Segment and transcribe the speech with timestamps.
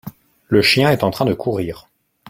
[0.47, 1.87] Le chien est en train de courrir.